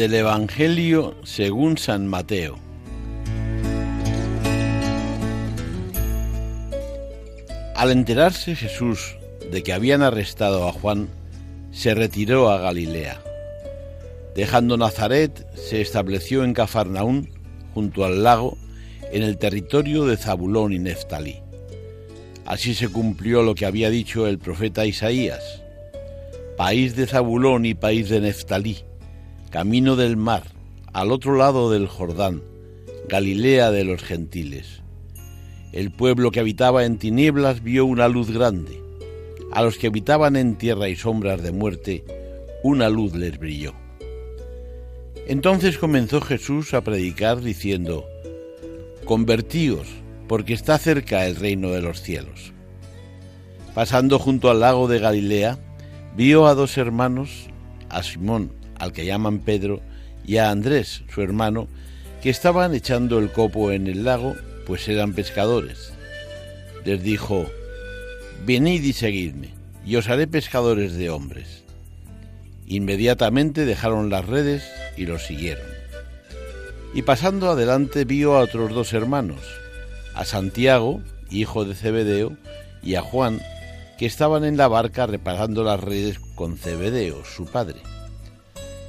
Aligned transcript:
Del 0.00 0.14
Evangelio 0.14 1.14
según 1.24 1.76
San 1.76 2.06
Mateo. 2.06 2.58
Al 7.76 7.90
enterarse 7.90 8.56
Jesús 8.56 9.18
de 9.52 9.62
que 9.62 9.74
habían 9.74 10.00
arrestado 10.00 10.66
a 10.66 10.72
Juan, 10.72 11.10
se 11.70 11.92
retiró 11.92 12.48
a 12.48 12.56
Galilea. 12.60 13.20
Dejando 14.34 14.78
Nazaret, 14.78 15.46
se 15.54 15.82
estableció 15.82 16.44
en 16.44 16.54
Cafarnaún, 16.54 17.28
junto 17.74 18.06
al 18.06 18.22
lago, 18.22 18.56
en 19.12 19.22
el 19.22 19.36
territorio 19.36 20.06
de 20.06 20.16
Zabulón 20.16 20.72
y 20.72 20.78
Neftalí. 20.78 21.42
Así 22.46 22.72
se 22.72 22.88
cumplió 22.88 23.42
lo 23.42 23.54
que 23.54 23.66
había 23.66 23.90
dicho 23.90 24.26
el 24.26 24.38
profeta 24.38 24.86
Isaías. 24.86 25.60
País 26.56 26.96
de 26.96 27.06
Zabulón 27.06 27.66
y 27.66 27.74
país 27.74 28.08
de 28.08 28.22
Neftalí 28.22 28.78
camino 29.50 29.96
del 29.96 30.16
mar, 30.16 30.44
al 30.92 31.10
otro 31.10 31.36
lado 31.36 31.72
del 31.72 31.88
Jordán, 31.88 32.40
Galilea 33.08 33.72
de 33.72 33.82
los 33.82 34.00
gentiles. 34.00 34.80
El 35.72 35.90
pueblo 35.90 36.30
que 36.30 36.38
habitaba 36.38 36.84
en 36.84 36.98
tinieblas 36.98 37.60
vio 37.64 37.84
una 37.84 38.06
luz 38.06 38.30
grande. 38.30 38.80
A 39.50 39.62
los 39.62 39.76
que 39.76 39.88
habitaban 39.88 40.36
en 40.36 40.54
tierra 40.54 40.88
y 40.88 40.94
sombras 40.94 41.42
de 41.42 41.50
muerte, 41.50 42.04
una 42.62 42.88
luz 42.88 43.16
les 43.16 43.38
brilló. 43.38 43.74
Entonces 45.26 45.78
comenzó 45.78 46.20
Jesús 46.20 46.72
a 46.72 46.82
predicar 46.82 47.40
diciendo, 47.40 48.04
Convertíos, 49.04 49.88
porque 50.28 50.52
está 50.52 50.78
cerca 50.78 51.26
el 51.26 51.34
reino 51.34 51.70
de 51.70 51.82
los 51.82 52.02
cielos. 52.02 52.52
Pasando 53.74 54.20
junto 54.20 54.48
al 54.48 54.60
lago 54.60 54.86
de 54.86 55.00
Galilea, 55.00 55.58
vio 56.16 56.46
a 56.46 56.54
dos 56.54 56.78
hermanos, 56.78 57.48
a 57.88 58.04
Simón, 58.04 58.52
al 58.80 58.92
que 58.92 59.06
llaman 59.06 59.38
Pedro, 59.38 59.80
y 60.26 60.38
a 60.38 60.50
Andrés, 60.50 61.02
su 61.12 61.22
hermano, 61.22 61.68
que 62.22 62.30
estaban 62.30 62.74
echando 62.74 63.18
el 63.18 63.30
copo 63.30 63.70
en 63.70 63.86
el 63.86 64.04
lago, 64.04 64.34
pues 64.66 64.88
eran 64.88 65.12
pescadores. 65.12 65.92
Les 66.84 67.02
dijo, 67.02 67.46
Venid 68.44 68.82
y 68.82 68.92
seguidme, 68.92 69.50
y 69.84 69.96
os 69.96 70.08
haré 70.08 70.26
pescadores 70.26 70.94
de 70.94 71.10
hombres. 71.10 71.62
Inmediatamente 72.66 73.64
dejaron 73.66 74.10
las 74.10 74.26
redes 74.26 74.64
y 74.96 75.06
los 75.06 75.26
siguieron. 75.26 75.66
Y 76.94 77.02
pasando 77.02 77.50
adelante 77.50 78.04
vio 78.04 78.36
a 78.36 78.40
otros 78.40 78.72
dos 78.72 78.92
hermanos, 78.92 79.40
a 80.14 80.24
Santiago, 80.24 81.02
hijo 81.30 81.64
de 81.64 81.74
Zebedeo, 81.74 82.36
y 82.82 82.94
a 82.94 83.02
Juan, 83.02 83.40
que 83.98 84.06
estaban 84.06 84.44
en 84.44 84.56
la 84.56 84.68
barca 84.68 85.06
reparando 85.06 85.62
las 85.64 85.80
redes 85.80 86.18
con 86.34 86.56
Zebedeo, 86.56 87.24
su 87.24 87.44
padre. 87.44 87.80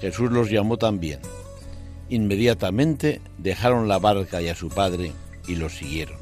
Jesús 0.01 0.31
los 0.31 0.49
llamó 0.49 0.77
también. 0.77 1.19
Inmediatamente 2.09 3.21
dejaron 3.37 3.87
la 3.87 3.99
barca 3.99 4.41
y 4.41 4.49
a 4.49 4.55
su 4.55 4.67
padre 4.67 5.13
y 5.47 5.55
los 5.55 5.77
siguieron. 5.77 6.17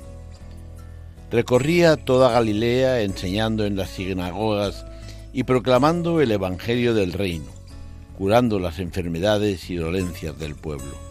Recorría 1.32 1.96
toda 1.96 2.32
Galilea 2.32 3.02
enseñando 3.02 3.66
en 3.66 3.76
las 3.76 3.90
sinagogas 3.92 4.86
y 5.32 5.44
proclamando 5.44 6.22
el 6.22 6.32
Evangelio 6.32 6.94
del 6.94 7.14
reino, 7.14 7.52
curando 8.18 8.60
las 8.60 8.80
enfermedades 8.80 9.70
y 9.70 9.76
dolencias 9.76 10.38
del 10.38 10.56
pueblo. 10.56 11.09